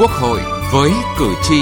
[0.00, 0.40] Quốc hội
[0.72, 1.54] với cử tri.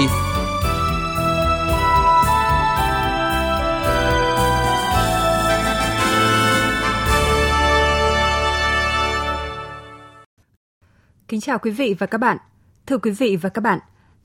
[11.27, 12.37] Kính chào quý vị và các bạn.
[12.85, 13.79] Thưa quý vị và các bạn,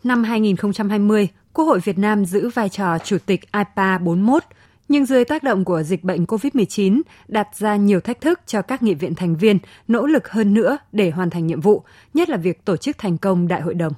[0.04, 4.42] năm 2020, Quốc hội Việt Nam giữ vai trò chủ tịch IPA 41–
[4.88, 8.82] nhưng dưới tác động của dịch bệnh COVID-19 đặt ra nhiều thách thức cho các
[8.82, 12.36] nghị viện thành viên nỗ lực hơn nữa để hoàn thành nhiệm vụ, nhất là
[12.36, 13.92] việc tổ chức thành công đại hội đồng.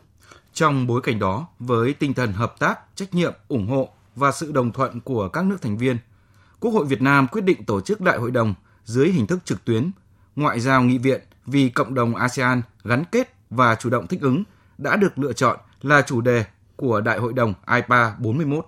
[0.52, 4.52] Trong bối cảnh đó, với tinh thần hợp tác, trách nhiệm, ủng hộ và sự
[4.52, 5.96] đồng thuận của các nước thành viên,
[6.60, 9.64] Quốc hội Việt Nam quyết định tổ chức đại hội đồng dưới hình thức trực
[9.64, 9.90] tuyến,
[10.36, 14.44] ngoại giao nghị viện vì cộng đồng ASEAN gắn kết và chủ động thích ứng
[14.78, 16.44] đã được lựa chọn là chủ đề
[16.76, 18.66] của Đại hội đồng IPA 41.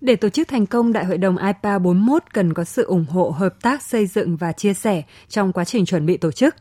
[0.00, 3.30] Để tổ chức thành công, Đại hội đồng IPA 41 cần có sự ủng hộ,
[3.30, 6.54] hợp tác, xây dựng và chia sẻ trong quá trình chuẩn bị tổ chức.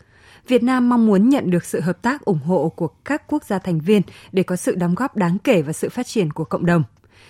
[0.48, 3.60] Việt Nam mong muốn nhận được sự hợp tác, ủng hộ của các quốc gia
[3.60, 6.66] thành viên để có sự đóng góp đáng kể vào sự phát triển của cộng
[6.66, 6.84] đồng.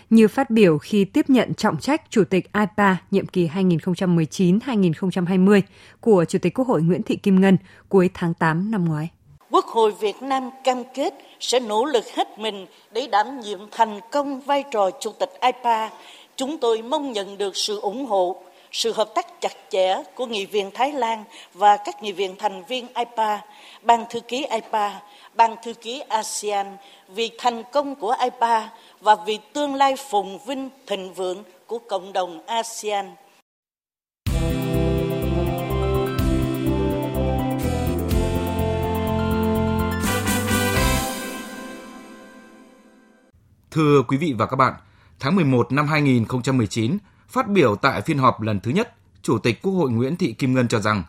[0.10, 5.62] Như phát biểu khi tiếp nhận trọng trách Chủ tịch IPA nhiệm kỳ 2019-2020
[6.00, 7.58] của Chủ tịch Quốc hội Nguyễn Thị Kim Ngân
[7.90, 9.10] cuối tháng 8 năm ngoái.
[9.52, 14.00] Quốc hội Việt Nam cam kết sẽ nỗ lực hết mình để đảm nhiệm thành
[14.12, 15.90] công vai trò Chủ tịch IPA.
[16.36, 18.36] Chúng tôi mong nhận được sự ủng hộ,
[18.72, 22.64] sự hợp tác chặt chẽ của nghị viện Thái Lan và các nghị viện thành
[22.68, 23.42] viên IPA,
[23.82, 25.02] Ban thư ký IPA,
[25.34, 28.70] Ban thư ký ASEAN vì thành công của IPA
[29.02, 33.12] và vì tương lai phồn vinh thịnh vượng của cộng đồng ASEAN.
[43.78, 44.74] Thưa quý vị và các bạn,
[45.20, 46.98] tháng 11 năm 2019,
[47.30, 50.54] phát biểu tại phiên họp lần thứ nhất, Chủ tịch Quốc hội Nguyễn Thị Kim
[50.54, 51.04] Ngân cho rằng,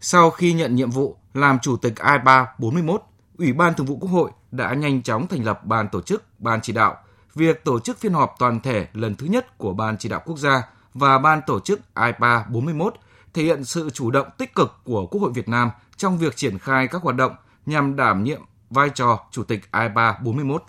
[0.00, 3.02] sau khi nhận nhiệm vụ làm Chủ tịch I3 41,
[3.38, 6.60] Ủy ban Thường vụ Quốc hội đã nhanh chóng thành lập ban tổ chức, ban
[6.60, 6.96] chỉ đạo.
[7.34, 10.38] Việc tổ chức phiên họp toàn thể lần thứ nhất của Ban chỉ đạo quốc
[10.38, 10.62] gia
[10.94, 12.94] và Ban tổ chức IPA 41
[13.34, 16.58] thể hiện sự chủ động tích cực của Quốc hội Việt Nam trong việc triển
[16.58, 17.32] khai các hoạt động
[17.66, 18.40] nhằm đảm nhiệm
[18.70, 20.62] vai trò Chủ tịch IPA 41.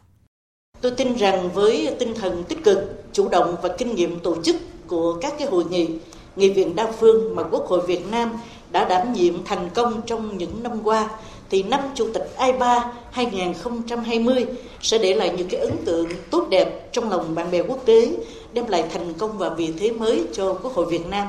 [0.84, 2.78] Tôi tin rằng với tinh thần tích cực,
[3.14, 4.56] chủ động và kinh nghiệm tổ chức
[4.88, 5.88] của các cái hội nghị,
[6.36, 8.32] nghị viện đa phương mà Quốc hội Việt Nam
[8.72, 11.10] đã đảm nhiệm thành công trong những năm qua
[11.50, 14.46] thì năm Chủ tịch IPA 2020
[14.82, 18.16] sẽ để lại những cái ấn tượng tốt đẹp trong lòng bạn bè quốc tế,
[18.54, 21.28] đem lại thành công và vị thế mới cho Quốc hội Việt Nam,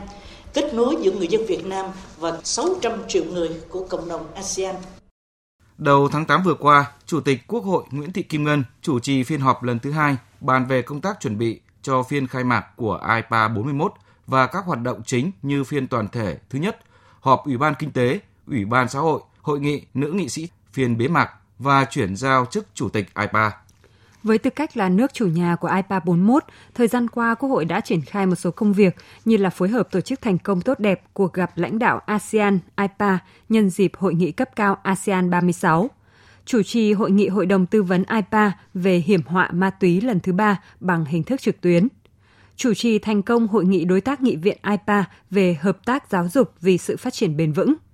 [0.54, 1.86] kết nối giữa người dân Việt Nam
[2.18, 4.74] và 600 triệu người của cộng đồng ASEAN.
[5.78, 9.22] Đầu tháng 8 vừa qua, Chủ tịch Quốc hội Nguyễn Thị Kim Ngân chủ trì
[9.22, 12.66] phiên họp lần thứ hai bàn về công tác chuẩn bị cho phiên khai mạc
[12.76, 13.92] của IPA 41
[14.26, 16.78] và các hoạt động chính như phiên toàn thể thứ nhất,
[17.20, 20.98] họp Ủy ban Kinh tế, Ủy ban Xã hội, Hội nghị Nữ nghị sĩ, phiên
[20.98, 23.50] bế mạc và chuyển giao chức Chủ tịch IPA.
[24.24, 27.64] Với tư cách là nước chủ nhà của IPA 41, thời gian qua Quốc hội
[27.64, 30.60] đã triển khai một số công việc như là phối hợp tổ chức thành công
[30.60, 33.18] tốt đẹp cuộc gặp lãnh đạo ASEAN IPA
[33.48, 35.90] nhân dịp hội nghị cấp cao ASEAN 36,
[36.44, 40.20] chủ trì hội nghị Hội đồng tư vấn IPA về hiểm họa ma túy lần
[40.20, 41.88] thứ ba bằng hình thức trực tuyến,
[42.56, 46.28] chủ trì thành công hội nghị đối tác nghị viện IPA về hợp tác giáo
[46.28, 47.74] dục vì sự phát triển bền vững–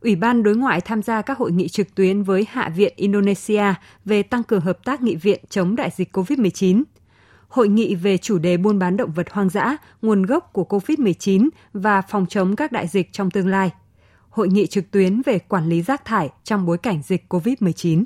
[0.00, 3.64] Ủy ban đối ngoại tham gia các hội nghị trực tuyến với Hạ viện Indonesia
[4.04, 6.82] về tăng cường hợp tác nghị viện chống đại dịch COVID-19,
[7.48, 11.48] hội nghị về chủ đề buôn bán động vật hoang dã, nguồn gốc của COVID-19
[11.72, 13.70] và phòng chống các đại dịch trong tương lai,
[14.30, 18.04] hội nghị trực tuyến về quản lý rác thải trong bối cảnh dịch COVID-19.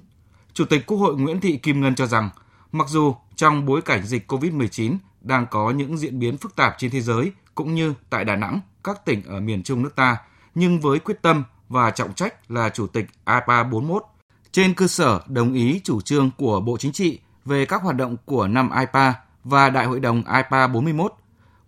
[0.53, 2.31] Chủ tịch Quốc hội Nguyễn Thị Kim Ngân cho rằng,
[2.73, 6.91] mặc dù trong bối cảnh dịch COVID-19 đang có những diễn biến phức tạp trên
[6.91, 10.17] thế giới cũng như tại Đà Nẵng, các tỉnh ở miền Trung nước ta,
[10.55, 14.05] nhưng với quyết tâm và trọng trách là Chủ tịch APA 41.
[14.53, 18.17] Trên cơ sở đồng ý chủ trương của Bộ Chính trị về các hoạt động
[18.25, 19.15] của năm IPA
[19.45, 21.15] và Đại hội đồng IPA 41,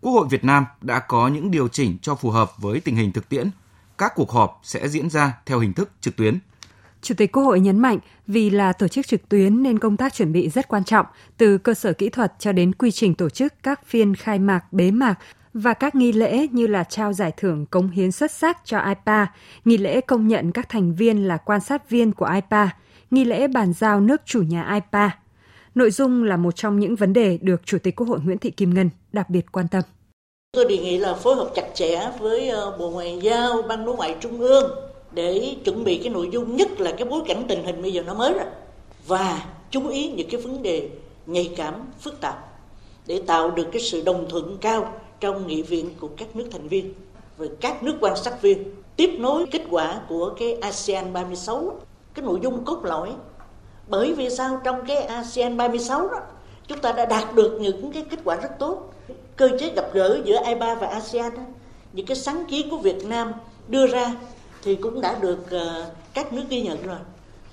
[0.00, 3.12] Quốc hội Việt Nam đã có những điều chỉnh cho phù hợp với tình hình
[3.12, 3.50] thực tiễn.
[3.98, 6.38] Các cuộc họp sẽ diễn ra theo hình thức trực tuyến.
[7.02, 10.14] Chủ tịch Quốc hội nhấn mạnh vì là tổ chức trực tuyến nên công tác
[10.14, 13.28] chuẩn bị rất quan trọng, từ cơ sở kỹ thuật cho đến quy trình tổ
[13.28, 15.14] chức các phiên khai mạc, bế mạc
[15.54, 19.26] và các nghi lễ như là trao giải thưởng cống hiến xuất sắc cho IPA,
[19.64, 22.70] nghi lễ công nhận các thành viên là quan sát viên của IPA,
[23.10, 25.10] nghi lễ bàn giao nước chủ nhà IPA.
[25.74, 28.50] Nội dung là một trong những vấn đề được Chủ tịch Quốc hội Nguyễn Thị
[28.50, 29.82] Kim Ngân đặc biệt quan tâm.
[30.52, 33.96] Tôi đề nghị là phối hợp chặt chẽ với ờ, Bộ Ngoại giao, Ban đối
[33.96, 34.70] ngoại Trung ương
[35.12, 38.02] để chuẩn bị cái nội dung nhất là cái bối cảnh tình hình bây giờ
[38.02, 38.46] nó mới rồi
[39.06, 40.88] và chú ý những cái vấn đề
[41.26, 42.54] nhạy cảm, phức tạp
[43.06, 46.68] để tạo được cái sự đồng thuận cao trong nghị viện của các nước thành
[46.68, 46.94] viên
[47.36, 51.80] và các nước quan sát viên tiếp nối kết quả của cái ASEAN 36
[52.14, 53.12] cái nội dung cốt lõi
[53.88, 56.18] Bởi vì sao trong cái ASEAN 36 đó
[56.66, 58.92] chúng ta đã đạt được những cái kết quả rất tốt.
[59.36, 61.42] Cơ chế gặp gỡ giữa IPA và ASEAN đó,
[61.92, 63.32] những cái sáng kiến của Việt Nam
[63.68, 64.14] đưa ra
[64.62, 66.98] thì cũng đã được ờ, các nước ghi nhận rồi.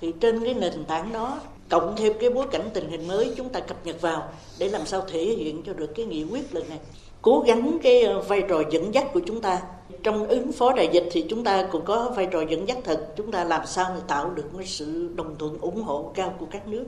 [0.00, 3.48] Thì trên cái nền tảng đó cộng thêm cái bối cảnh tình hình mới chúng
[3.48, 6.68] ta cập nhật vào để làm sao thể hiện cho được cái nghị quyết lần
[6.68, 6.78] này
[7.22, 9.60] cố gắng cái ờ, vai trò dẫn dắt của chúng ta.
[10.02, 13.14] Trong ứng phó đại dịch thì chúng ta cũng có vai trò dẫn dắt thật.
[13.16, 16.46] Chúng ta làm sao để tạo được một sự đồng thuận ủng hộ cao của
[16.50, 16.84] các nước.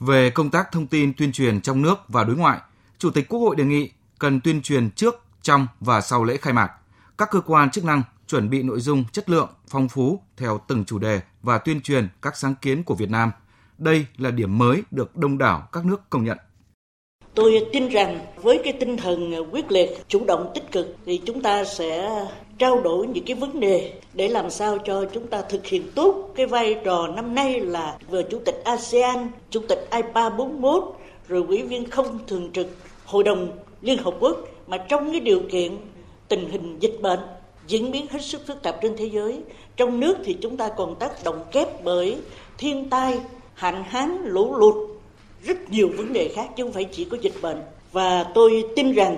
[0.00, 2.58] Về công tác thông tin tuyên truyền trong nước và đối ngoại,
[2.98, 6.52] chủ tịch quốc hội đề nghị cần tuyên truyền trước, trong và sau lễ khai
[6.52, 6.72] mạc.
[7.18, 10.84] Các cơ quan chức năng chuẩn bị nội dung, chất lượng, phong phú theo từng
[10.84, 13.30] chủ đề và tuyên truyền các sáng kiến của Việt Nam.
[13.78, 16.38] Đây là điểm mới được đông đảo các nước công nhận.
[17.40, 21.42] Tôi tin rằng với cái tinh thần quyết liệt, chủ động tích cực thì chúng
[21.42, 22.10] ta sẽ
[22.58, 26.30] trao đổi những cái vấn đề để làm sao cho chúng ta thực hiện tốt
[26.34, 30.84] cái vai trò năm nay là vừa chủ tịch ASEAN, chủ tịch IPA 41,
[31.28, 32.66] rồi ủy viên không thường trực
[33.04, 33.48] Hội đồng
[33.82, 34.36] Liên Hợp Quốc
[34.66, 35.76] mà trong cái điều kiện
[36.28, 37.20] tình hình dịch bệnh
[37.66, 39.38] diễn biến hết sức phức tạp trên thế giới.
[39.76, 42.16] Trong nước thì chúng ta còn tác động kép bởi
[42.58, 43.18] thiên tai,
[43.54, 44.89] hạn hán, lũ lụt,
[45.44, 47.62] rất nhiều vấn đề khác chứ không phải chỉ có dịch bệnh.
[47.92, 49.16] Và tôi tin rằng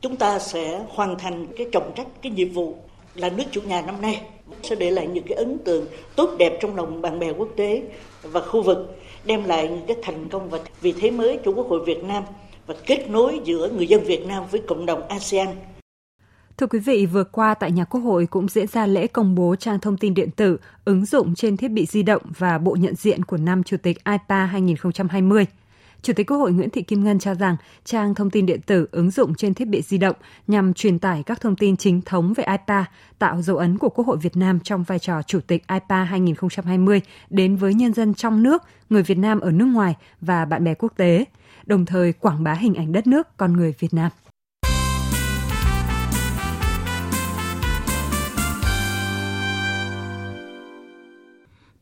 [0.00, 2.76] chúng ta sẽ hoàn thành cái trọng trách, cái nhiệm vụ
[3.14, 4.20] là nước chủ nhà năm nay
[4.62, 5.86] sẽ để lại những cái ấn tượng
[6.16, 7.82] tốt đẹp trong lòng bạn bè quốc tế
[8.22, 11.68] và khu vực, đem lại những cái thành công và vị thế mới của Quốc
[11.68, 12.24] hội Việt Nam
[12.66, 15.48] và kết nối giữa người dân Việt Nam với cộng đồng ASEAN
[16.60, 19.56] Thưa quý vị, vừa qua tại nhà Quốc hội cũng diễn ra lễ công bố
[19.56, 22.94] trang thông tin điện tử, ứng dụng trên thiết bị di động và bộ nhận
[22.94, 25.46] diện của năm Chủ tịch IPA 2020.
[26.02, 28.88] Chủ tịch Quốc hội Nguyễn Thị Kim Ngân cho rằng trang thông tin điện tử
[28.90, 30.16] ứng dụng trên thiết bị di động
[30.46, 32.84] nhằm truyền tải các thông tin chính thống về IPA,
[33.18, 37.00] tạo dấu ấn của Quốc hội Việt Nam trong vai trò Chủ tịch IPA 2020
[37.30, 40.74] đến với nhân dân trong nước, người Việt Nam ở nước ngoài và bạn bè
[40.74, 41.24] quốc tế,
[41.66, 44.10] đồng thời quảng bá hình ảnh đất nước, con người Việt Nam.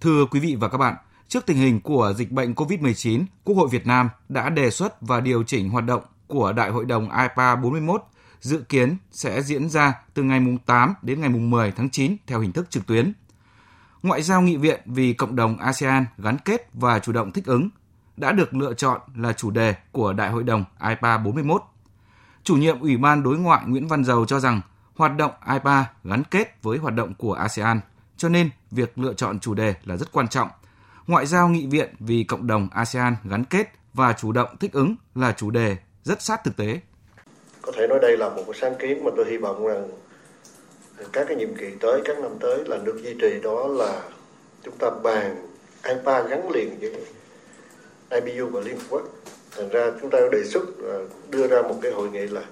[0.01, 0.95] Thưa quý vị và các bạn,
[1.29, 5.21] trước tình hình của dịch bệnh COVID-19, Quốc hội Việt Nam đã đề xuất và
[5.21, 8.03] điều chỉnh hoạt động của Đại hội đồng IPA 41
[8.41, 12.53] dự kiến sẽ diễn ra từ ngày 8 đến ngày 10 tháng 9 theo hình
[12.53, 13.13] thức trực tuyến.
[14.03, 17.69] Ngoại giao nghị viện vì cộng đồng ASEAN gắn kết và chủ động thích ứng
[18.17, 21.63] đã được lựa chọn là chủ đề của Đại hội đồng IPA 41.
[22.45, 24.61] Chủ nhiệm Ủy ban Đối ngoại Nguyễn Văn Dầu cho rằng
[24.97, 27.81] hoạt động IPA gắn kết với hoạt động của ASEAN–
[28.19, 30.49] cho nên, việc lựa chọn chủ đề là rất quan trọng.
[31.07, 34.95] Ngoại giao nghị viện vì cộng đồng ASEAN gắn kết và chủ động thích ứng
[35.15, 36.81] là chủ đề rất sát thực tế.
[37.63, 39.89] Có thể nói đây là một sáng kiến mà tôi hy vọng rằng
[41.13, 44.03] các cái nhiệm kỳ tới, các năm tới là được duy trì đó là
[44.65, 45.47] chúng ta bàn
[45.85, 46.93] IPA gắn liền với
[48.11, 49.03] IBU và Liên Hợp Quốc.
[49.57, 50.63] Thành ra chúng ta đề xuất
[51.31, 52.43] đưa ra một cái hội nghị là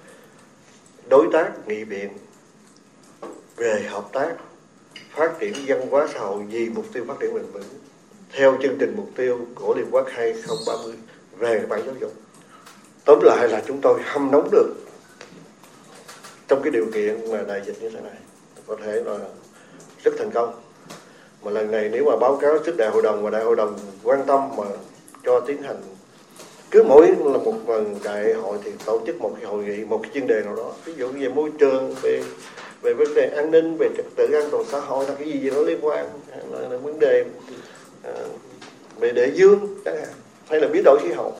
[1.09, 2.17] đối tác nghị viện
[3.57, 4.35] về hợp tác
[5.11, 7.63] phát triển văn hóa xã hội vì mục tiêu phát triển bền vững.
[8.31, 10.93] Theo chương trình mục tiêu của Liên Quốc 2030
[11.37, 12.13] về bản giáo dục.
[13.05, 14.73] Tóm lại là chúng tôi hâm nóng được
[16.47, 18.17] trong cái điều kiện mà đại dịch như thế này.
[18.67, 19.17] Có thể là
[20.03, 20.61] rất thành công.
[21.43, 23.79] Mà lần này nếu mà báo cáo trước đại hội đồng và đại hội đồng
[24.03, 24.63] quan tâm mà
[25.25, 25.81] cho tiến hành,
[26.71, 29.99] cứ mỗi là một lần đại hội thì tổ chức một cái hội nghị, một
[30.03, 30.71] cái chuyên đề nào đó.
[30.85, 32.23] Ví dụ như về môi trường, về
[32.87, 35.39] về vấn đề an ninh về trật tự an toàn xã hội là cái gì
[35.39, 36.05] gì nó liên quan
[36.51, 37.25] là, là vấn đề
[38.03, 38.11] à,
[38.99, 39.77] về đại dương
[40.49, 41.37] hay là biến đổi khí hậu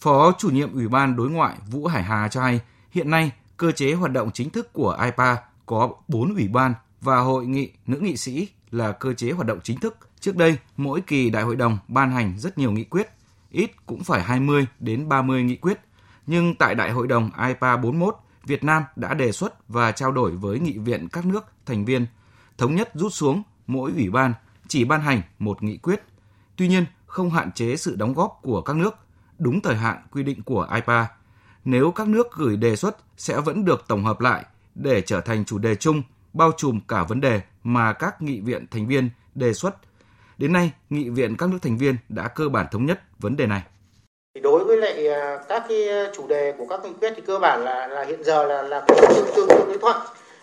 [0.00, 3.72] Phó chủ nhiệm Ủy ban Đối ngoại Vũ Hải Hà cho hay, hiện nay cơ
[3.72, 7.98] chế hoạt động chính thức của IPA có 4 ủy ban và hội nghị nữ
[8.00, 9.96] nghị sĩ là cơ chế hoạt động chính thức.
[10.20, 13.08] Trước đây, mỗi kỳ đại hội đồng ban hành rất nhiều nghị quyết,
[13.50, 15.80] ít cũng phải 20 đến 30 nghị quyết.
[16.26, 18.16] Nhưng tại đại hội đồng IPA 41,
[18.50, 22.06] Việt Nam đã đề xuất và trao đổi với nghị viện các nước thành viên,
[22.58, 24.34] thống nhất rút xuống mỗi ủy ban
[24.68, 26.02] chỉ ban hành một nghị quyết.
[26.56, 28.94] Tuy nhiên, không hạn chế sự đóng góp của các nước
[29.38, 31.08] đúng thời hạn quy định của IPA.
[31.64, 35.44] Nếu các nước gửi đề xuất sẽ vẫn được tổng hợp lại để trở thành
[35.44, 36.02] chủ đề chung
[36.32, 39.76] bao trùm cả vấn đề mà các nghị viện thành viên đề xuất.
[40.38, 43.46] Đến nay, nghị viện các nước thành viên đã cơ bản thống nhất vấn đề
[43.46, 43.62] này.
[44.34, 47.38] Đối với lại à, các cái à, chủ đề của các nghị quyết thì cơ
[47.38, 48.98] bản là là hiện giờ là là tương
[49.36, 49.96] tương tương đối thuận.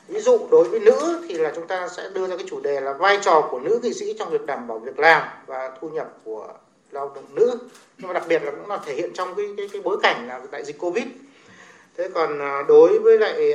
[0.08, 2.82] Ví dụ đối với nữ thì là chúng ta sẽ đưa ra cái chủ đề
[2.82, 5.90] là vai trò của nữ nghị sĩ trong việc đảm bảo việc làm và thu
[5.90, 6.48] nhập của
[6.92, 7.60] lao động nữ.
[7.98, 10.28] Nhưng mà đặc biệt là cũng là thể hiện trong cái cái, cái bối cảnh
[10.28, 11.06] là đại dịch Covid.
[11.98, 13.54] Thế còn à, đối với lại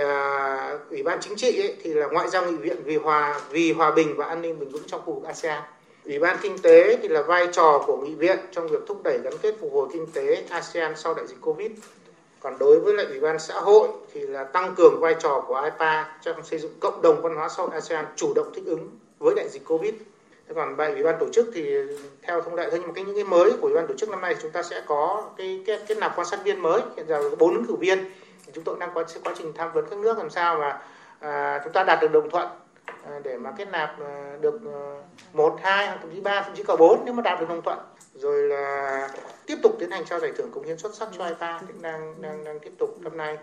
[0.90, 3.90] ủy ban chính trị ấy, thì là ngoại giao nghị viện vì hòa vì hòa
[3.90, 5.62] bình và an ninh bền vững trong khu vực ASEAN
[6.06, 9.18] Ủy ban Kinh tế thì là vai trò của nghị viện trong việc thúc đẩy
[9.18, 11.70] gắn kết phục hồi kinh tế ASEAN sau đại dịch Covid.
[12.40, 15.60] Còn đối với lại Ủy ban xã hội thì là tăng cường vai trò của
[15.64, 19.34] IPA trong xây dựng cộng đồng văn hóa sau ASEAN chủ động thích ứng với
[19.36, 19.94] đại dịch Covid.
[20.48, 21.76] Thế còn bài ủy ban tổ chức thì
[22.22, 24.08] theo thông lệ thôi nhưng mà cái những cái mới của ủy ban tổ chức
[24.08, 27.06] năm nay chúng ta sẽ có cái kết, kết nạp quan sát viên mới hiện
[27.08, 28.10] giờ có bốn ứng cử viên
[28.52, 30.80] chúng tôi đang có quá trình tham vấn các nước làm sao mà
[31.20, 32.48] à, chúng ta đạt được đồng thuận
[33.04, 36.52] Ờ, để mà kết nạp ờ, được ờ, một hai hoặc thậm chí ba thậm
[36.56, 37.78] chí cả bốn nếu mà đạt được đồng thuận
[38.14, 39.08] rồi là
[39.46, 42.22] tiếp tục tiến hành trao giải thưởng công hiến xuất sắc cho IPA cũng đang
[42.22, 43.36] đang đang tiếp tục năm nay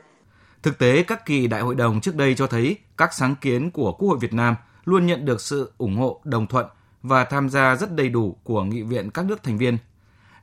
[0.63, 3.93] Thực tế, các kỳ đại hội đồng trước đây cho thấy các sáng kiến của
[3.93, 6.65] Quốc hội Việt Nam luôn nhận được sự ủng hộ, đồng thuận
[7.03, 9.77] và tham gia rất đầy đủ của nghị viện các nước thành viên.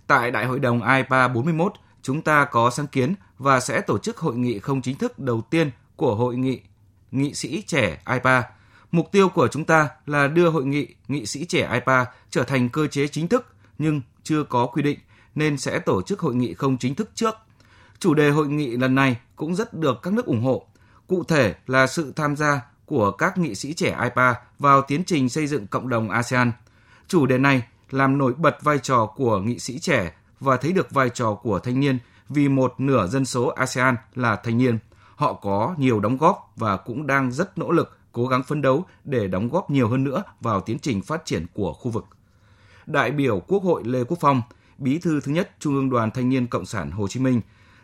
[0.07, 4.19] Tại Đại hội đồng IPA 41, chúng ta có sáng kiến và sẽ tổ chức
[4.19, 6.61] hội nghị không chính thức đầu tiên của hội nghị
[7.11, 8.43] nghị sĩ trẻ IPA.
[8.91, 12.69] Mục tiêu của chúng ta là đưa hội nghị nghị sĩ trẻ IPA trở thành
[12.69, 13.47] cơ chế chính thức
[13.79, 14.99] nhưng chưa có quy định
[15.35, 17.35] nên sẽ tổ chức hội nghị không chính thức trước.
[17.99, 20.67] Chủ đề hội nghị lần này cũng rất được các nước ủng hộ.
[21.07, 25.29] Cụ thể là sự tham gia của các nghị sĩ trẻ IPA vào tiến trình
[25.29, 26.53] xây dựng cộng đồng ASEAN.
[27.09, 30.91] Chủ đề này làm nổi bật vai trò của nghị sĩ trẻ và thấy được
[30.91, 34.79] vai trò của thanh niên vì một nửa dân số ASEAN là thanh niên.
[35.17, 38.85] Họ có nhiều đóng góp và cũng đang rất nỗ lực cố gắng phấn đấu
[39.05, 42.05] để đóng góp nhiều hơn nữa vào tiến trình phát triển của khu vực.
[42.87, 44.43] Đại biểu Quốc hội Lê Quốc Phong,
[44.79, 47.41] Bí thư thứ nhất Trung ương Đoàn Thanh niên Cộng sản Hồ Chí Minh,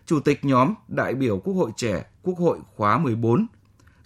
[0.07, 3.47] Chủ tịch nhóm đại biểu Quốc hội trẻ Quốc hội khóa 14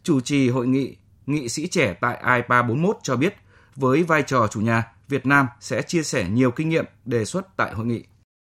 [0.02, 3.34] chủ trì hội nghị nghị sĩ trẻ tại IPA 41 cho biết,
[3.76, 7.56] với vai trò chủ nhà, Việt Nam sẽ chia sẻ nhiều kinh nghiệm đề xuất
[7.56, 8.04] tại hội nghị.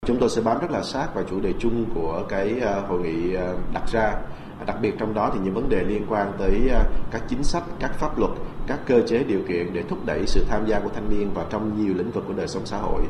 [0.08, 3.02] Chúng tôi sẽ bám rất là sát vào chủ đề chung của cái ờ, hội
[3.02, 4.22] nghị ờ, đặt ra
[4.66, 7.64] đặc biệt trong đó thì những vấn đề liên quan tới à, các chính sách,
[7.80, 8.32] các pháp luật,
[8.70, 11.46] các cơ chế điều kiện để thúc đẩy sự tham gia của thanh niên vào
[11.50, 13.02] trong nhiều lĩnh vực của đời sống xã hội.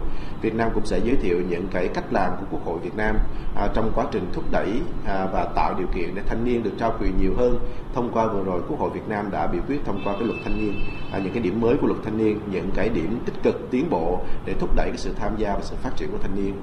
[0.41, 3.17] Việt Nam cũng sẽ giới thiệu những cái cách làm của Quốc hội Việt Nam
[3.55, 6.71] à, trong quá trình thúc đẩy à, và tạo điều kiện để thanh niên được
[6.79, 7.59] trao quyền nhiều hơn.
[7.93, 10.39] Thông qua vừa rồi Quốc hội Việt Nam đã biểu quyết thông qua cái luật
[10.43, 10.73] thanh niên,
[11.11, 13.89] à, những cái điểm mới của luật thanh niên, những cái điểm tích cực tiến
[13.89, 16.53] bộ để thúc đẩy cái sự tham gia và sự phát triển của thanh niên.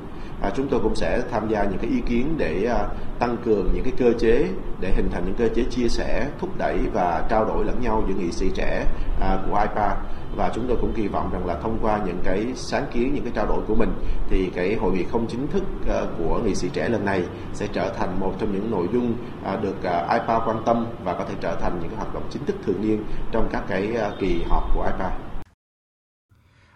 [0.43, 2.89] À, chúng tôi cũng sẽ tham gia những cái ý kiến để à,
[3.19, 4.49] tăng cường những cái cơ chế
[4.81, 8.05] để hình thành những cơ chế chia sẻ, thúc đẩy và trao đổi lẫn nhau
[8.09, 8.86] giữa nghị sĩ trẻ
[9.21, 9.97] à, của IPA
[10.37, 13.25] và chúng tôi cũng kỳ vọng rằng là thông qua những cái sáng kiến những
[13.25, 13.93] cái trao đổi của mình
[14.31, 17.67] thì cái hội nghị không chính thức à, của nghị sĩ trẻ lần này sẽ
[17.73, 19.15] trở thành một trong những nội dung
[19.45, 22.29] à, được à, IPA quan tâm và có thể trở thành những cái hoạt động
[22.31, 25.19] chính thức thường niên trong các cái kỳ họp của IPA.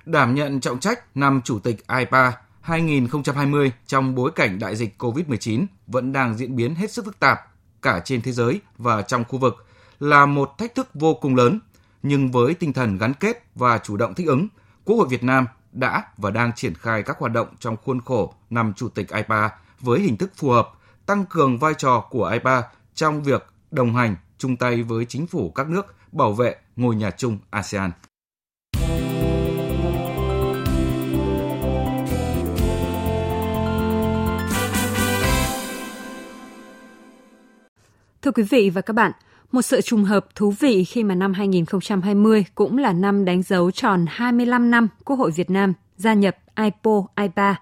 [0.04, 5.66] Đảm nhận trọng trách năm chủ tịch IPA 2020 trong bối cảnh đại dịch COVID-19
[5.86, 7.38] vẫn đang diễn biến hết sức phức tạp
[7.82, 9.66] cả trên thế giới và trong khu vực
[10.00, 11.60] là một thách thức vô cùng lớn
[12.02, 14.49] nhưng với tinh thần gắn kết và chủ động thích ứng,
[14.85, 18.35] Quốc hội Việt Nam đã và đang triển khai các hoạt động trong khuôn khổ
[18.50, 20.69] năm Chủ tịch IPA với hình thức phù hợp,
[21.07, 22.62] tăng cường vai trò của IPA
[22.95, 27.11] trong việc đồng hành, chung tay với chính phủ các nước bảo vệ ngôi nhà
[27.11, 27.90] chung ASEAN.
[38.23, 39.12] Thưa quý vị và các bạn,
[39.52, 43.71] một sự trùng hợp thú vị khi mà năm 2020 cũng là năm đánh dấu
[43.71, 47.54] tròn 25 năm Quốc hội Việt Nam gia nhập IPO IPA.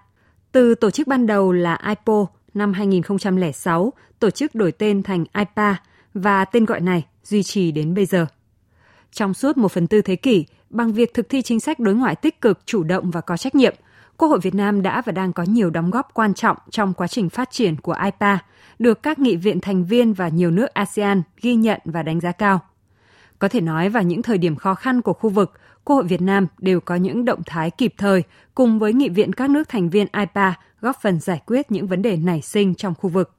[0.51, 5.75] Từ tổ chức ban đầu là IPO năm 2006, tổ chức đổi tên thành IPA
[6.13, 8.25] và tên gọi này duy trì đến bây giờ.
[9.11, 12.15] Trong suốt một phần tư thế kỷ, bằng việc thực thi chính sách đối ngoại
[12.15, 13.75] tích cực, chủ động và có trách nhiệm,
[14.17, 17.07] Quốc hội Việt Nam đã và đang có nhiều đóng góp quan trọng trong quá
[17.07, 18.39] trình phát triển của IPA,
[18.79, 22.31] được các nghị viện thành viên và nhiều nước ASEAN ghi nhận và đánh giá
[22.31, 22.59] cao.
[23.39, 26.21] Có thể nói vào những thời điểm khó khăn của khu vực, Quốc hội Việt
[26.21, 28.23] Nam đều có những động thái kịp thời
[28.55, 32.01] cùng với nghị viện các nước thành viên IPA góp phần giải quyết những vấn
[32.01, 33.35] đề nảy sinh trong khu vực.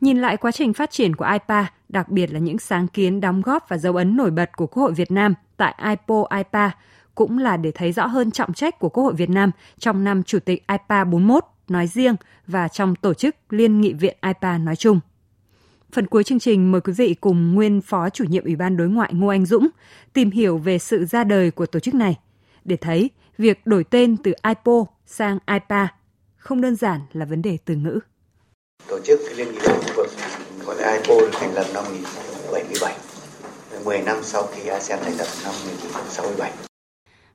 [0.00, 3.42] Nhìn lại quá trình phát triển của IPA, đặc biệt là những sáng kiến đóng
[3.42, 6.70] góp và dấu ấn nổi bật của Quốc hội Việt Nam tại IPO IPA,
[7.14, 10.22] cũng là để thấy rõ hơn trọng trách của Quốc hội Việt Nam trong năm
[10.22, 14.76] Chủ tịch IPA 41 nói riêng và trong tổ chức Liên nghị viện IPA nói
[14.76, 15.00] chung.
[15.92, 18.88] Phần cuối chương trình mời quý vị cùng nguyên Phó Chủ nhiệm Ủy ban Đối
[18.88, 19.68] ngoại Ngô Anh Dũng
[20.12, 22.18] tìm hiểu về sự ra đời của tổ chức này
[22.64, 25.88] để thấy việc đổi tên từ IPO sang IPA
[26.36, 27.98] không đơn giản là vấn đề từ ngữ.
[28.88, 30.10] Tổ chức Liên nghị viện khu vực
[30.66, 32.96] gọi là IPO được thành lập năm 1977,
[33.84, 36.52] 10 năm sau khi ASEAN thành lập năm 1967.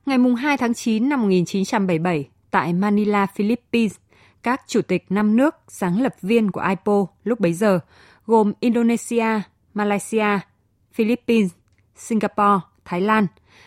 [0.06, 3.92] Ngày 2 tháng 9 năm 1977, tại Manila, Philippines,
[4.46, 7.80] các chủ tịch năm nước sáng lập viên của IPO lúc bấy giờ
[8.26, 9.26] gồm Indonesia,
[9.74, 10.38] Malaysia,
[10.92, 11.50] Philippines,
[11.96, 13.26] Singapore, Thái Lan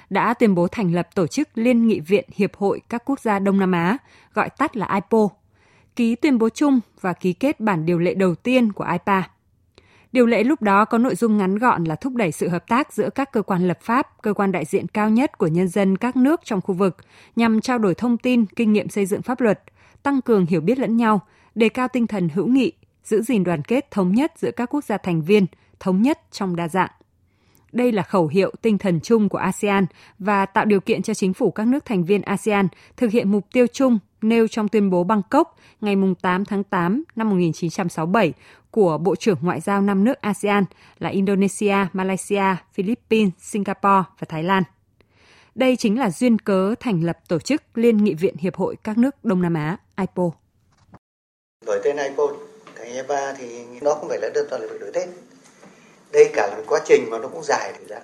[0.09, 3.39] đã tuyên bố thành lập tổ chức Liên nghị viện Hiệp hội các quốc gia
[3.39, 3.97] Đông Nam Á,
[4.33, 5.29] gọi tắt là IPO,
[5.95, 9.23] ký tuyên bố chung và ký kết bản điều lệ đầu tiên của IPA.
[10.11, 12.93] Điều lệ lúc đó có nội dung ngắn gọn là thúc đẩy sự hợp tác
[12.93, 15.97] giữa các cơ quan lập pháp, cơ quan đại diện cao nhất của nhân dân
[15.97, 16.97] các nước trong khu vực
[17.35, 19.63] nhằm trao đổi thông tin, kinh nghiệm xây dựng pháp luật,
[20.03, 21.21] tăng cường hiểu biết lẫn nhau,
[21.55, 22.71] đề cao tinh thần hữu nghị,
[23.03, 25.45] giữ gìn đoàn kết thống nhất giữa các quốc gia thành viên,
[25.79, 26.89] thống nhất trong đa dạng.
[27.71, 29.85] Đây là khẩu hiệu tinh thần chung của ASEAN
[30.19, 33.47] và tạo điều kiện cho chính phủ các nước thành viên ASEAN thực hiện mục
[33.53, 38.33] tiêu chung nêu trong tuyên bố Bangkok ngày 8 tháng 8 năm 1967
[38.71, 40.63] của Bộ trưởng Ngoại giao năm nước ASEAN
[40.99, 44.63] là Indonesia, Malaysia, Philippines, Singapore và Thái Lan.
[45.55, 48.97] Đây chính là duyên cớ thành lập tổ chức Liên nghị viện Hiệp hội các
[48.97, 50.31] nước Đông Nam Á, IPO.
[51.65, 52.27] Đổi tên IPO,
[52.75, 55.09] thành IPA thì nó không phải là đơn thuần là đổi tên.
[56.11, 58.01] Đây cả là một quá trình mà nó cũng dài thời gian.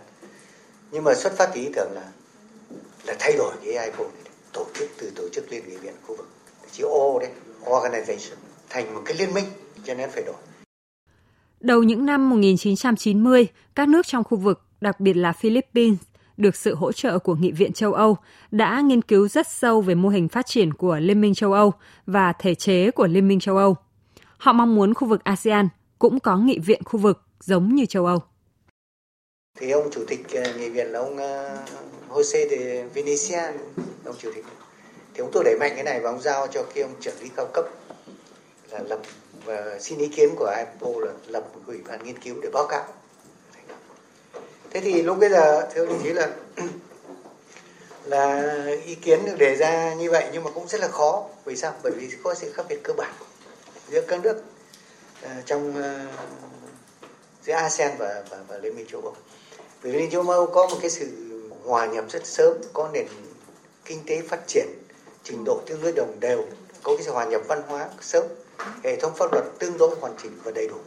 [0.92, 2.12] Nhưng mà xuất phát từ ý tưởng là
[3.06, 6.16] là thay đổi cái IPO này, tổ chức từ tổ chức Liên nghị viện khu
[6.16, 6.28] vực,
[6.72, 7.30] chữ O đấy,
[7.66, 8.36] organization,
[8.70, 9.46] thành một cái liên minh,
[9.84, 10.36] cho nên phải đổi.
[11.60, 15.98] Đầu những năm 1990, các nước trong khu vực, đặc biệt là Philippines,
[16.38, 18.18] được sự hỗ trợ của Nghị viện châu Âu,
[18.52, 21.74] đã nghiên cứu rất sâu về mô hình phát triển của Liên minh châu Âu
[22.06, 23.76] và thể chế của Liên minh châu Âu.
[24.38, 28.06] Họ mong muốn khu vực ASEAN cũng có nghị viện khu vực giống như châu
[28.06, 28.20] Âu.
[29.60, 31.58] Thì ông chủ tịch ờ, nghị viện là ông ờ,
[32.10, 33.42] Jose de Venecia,
[34.06, 34.46] ông chủ tịch.
[35.14, 37.30] Thì ông tôi đẩy mạnh cái này và ông giao cho cái ông trưởng lý
[37.36, 37.66] cao cấp
[38.72, 39.02] là lập
[39.46, 42.68] và xin ý kiến của IPO là lập một ủy ban nghiên cứu để báo
[42.70, 42.84] cáo.
[44.76, 46.30] Thế thì lúc bây giờ thưa đồng chí là
[48.06, 48.54] là
[48.86, 51.24] ý kiến được đề ra như vậy nhưng mà cũng rất là khó.
[51.46, 51.74] Vì sao?
[51.84, 53.14] Bởi vì có sự khác biệt cơ bản
[53.90, 54.44] giữa các nước
[55.26, 56.20] uh, trong uh,
[57.44, 59.16] giữa ASEAN và, và, và Liên minh châu Âu.
[59.82, 61.08] Vì Liên minh châu Âu có một cái sự
[61.66, 63.08] hòa nhập rất sớm, có nền
[63.86, 64.68] kinh tế phát triển,
[65.24, 66.46] trình độ tương đối đồng đều,
[66.84, 68.24] có cái sự hòa nhập văn hóa sớm
[68.84, 70.78] hệ thống pháp luật tương đối hoàn chỉnh và đầy đủ.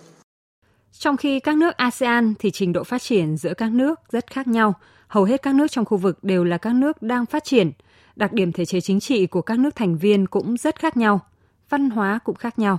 [0.93, 4.47] Trong khi các nước ASEAN thì trình độ phát triển giữa các nước rất khác
[4.47, 4.75] nhau,
[5.09, 7.73] hầu hết các nước trong khu vực đều là các nước đang phát triển,
[8.17, 11.21] đặc điểm thể chế chính trị của các nước thành viên cũng rất khác nhau,
[11.69, 12.79] văn hóa cũng khác nhau,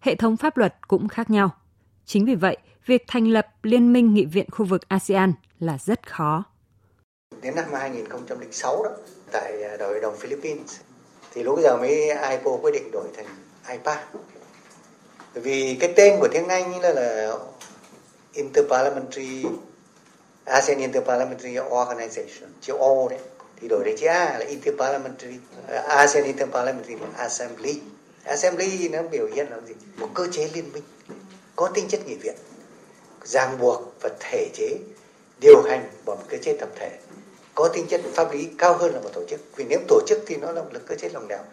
[0.00, 1.50] hệ thống pháp luật cũng khác nhau.
[2.04, 6.10] Chính vì vậy, việc thành lập Liên minh Nghị viện khu vực ASEAN là rất
[6.10, 6.44] khó.
[7.42, 8.90] Đến năm 2006 đó,
[9.32, 10.80] tại à, đội đồng Philippines,
[11.32, 11.94] thì lúc giờ mới
[12.30, 13.26] IPO quyết định đổi thành
[13.70, 14.04] IPA
[15.40, 17.32] vì cái tên của tiếng Anh là, là
[18.32, 19.44] Interparliamentary
[20.44, 23.18] ASEAN Interparliamentary Organization chữ O đấy.
[23.60, 27.80] Thì đổi thành chữ A là Interparliamentary à, ASEAN Interparliamentary Assembly.
[28.24, 29.74] Assembly nó biểu hiện là gì?
[29.96, 30.82] Một cơ chế liên minh
[31.56, 32.34] có tính chất nghị viện
[33.24, 34.78] ràng buộc và thể chế
[35.40, 36.90] điều hành bởi một cơ chế tập thể
[37.54, 39.40] có tính chất pháp lý cao hơn là một tổ chức.
[39.56, 41.44] Vì nếu tổ chức thì nó là một cơ chế lòng đảo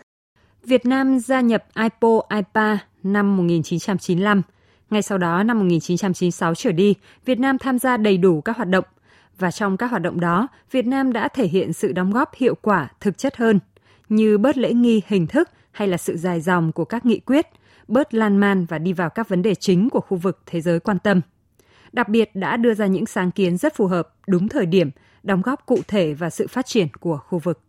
[0.63, 4.41] Việt Nam gia nhập IPO IPA năm 1995.
[4.89, 8.69] Ngay sau đó, năm 1996 trở đi, Việt Nam tham gia đầy đủ các hoạt
[8.69, 8.85] động.
[9.39, 12.55] Và trong các hoạt động đó, Việt Nam đã thể hiện sự đóng góp hiệu
[12.61, 13.59] quả, thực chất hơn,
[14.09, 17.47] như bớt lễ nghi hình thức hay là sự dài dòng của các nghị quyết,
[17.87, 20.79] bớt lan man và đi vào các vấn đề chính của khu vực thế giới
[20.79, 21.21] quan tâm.
[21.91, 24.91] Đặc biệt đã đưa ra những sáng kiến rất phù hợp, đúng thời điểm,
[25.23, 27.61] đóng góp cụ thể vào sự phát triển của khu vực.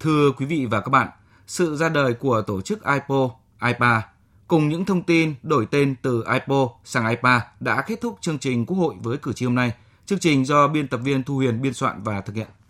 [0.00, 1.08] Thưa quý vị và các bạn,
[1.46, 3.30] sự ra đời của tổ chức IPO,
[3.66, 4.02] IPA
[4.54, 8.66] cùng những thông tin đổi tên từ IPO sang IPA đã kết thúc chương trình
[8.66, 9.72] Quốc hội với cử tri hôm nay.
[10.06, 12.46] Chương trình do biên tập viên Thu Huyền biên soạn và thực hiện.